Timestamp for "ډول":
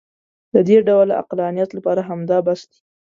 0.87-1.07